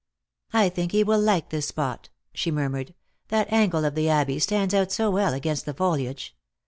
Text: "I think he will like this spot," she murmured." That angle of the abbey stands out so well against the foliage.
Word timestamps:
"I 0.51 0.69
think 0.69 0.93
he 0.93 1.03
will 1.03 1.19
like 1.21 1.49
this 1.51 1.67
spot," 1.67 2.09
she 2.33 2.49
murmured." 2.49 2.95
That 3.29 3.53
angle 3.53 3.85
of 3.85 3.93
the 3.93 4.09
abbey 4.09 4.39
stands 4.39 4.73
out 4.73 4.91
so 4.91 5.11
well 5.11 5.31
against 5.35 5.65
the 5.67 5.75
foliage. 5.75 6.35